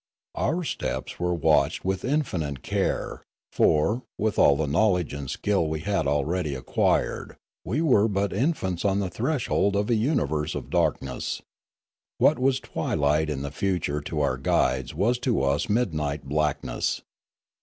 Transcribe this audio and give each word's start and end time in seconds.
Our 0.33 0.63
steps 0.63 1.19
were 1.19 1.35
watched 1.35 1.85
with 1.85 2.03
infinite 2.03 2.63
care; 2.63 3.21
for, 3.51 4.01
with 4.17 4.39
all 4.39 4.55
the 4.57 4.65
knowledge 4.65 5.13
and 5.13 5.29
skill 5.29 5.67
we 5.67 5.81
had 5.81 6.07
already 6.07 6.55
acquired, 6.55 7.35
we 7.63 7.81
were 7.81 8.07
but 8.07 8.33
infants 8.33 8.83
on 8.83 8.99
the 8.99 9.11
threshold 9.11 9.75
of 9.75 9.91
a 9.91 9.93
universe 9.95 10.55
of 10.55 10.71
darkness. 10.71 11.43
What 12.17 12.39
was 12.39 12.59
twilight 12.59 13.29
in 13.29 13.43
the 13.43 13.51
future 13.51 14.01
to 14.01 14.21
our 14.21 14.39
guides 14.39 14.95
was 14.95 15.19
to 15.19 15.43
us 15.43 15.69
midnight 15.69 16.23
blackness. 16.27 17.03